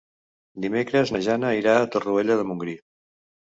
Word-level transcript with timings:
Dimecres 0.63 1.11
na 1.17 1.21
Jana 1.27 1.53
irà 1.59 1.77
a 1.81 1.85
Torroella 1.97 2.41
de 2.43 2.49
Montgrí. 2.51 2.77